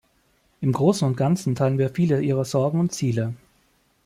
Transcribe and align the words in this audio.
Im 0.61 0.71
Großen 0.71 1.07
und 1.07 1.15
Ganzen 1.15 1.53
teilen 1.53 1.77
wir 1.77 1.91
viele 1.91 2.23
Ihrer 2.23 2.43
Sorgen 2.43 2.79
und 2.79 2.91
Ziele. 2.91 3.35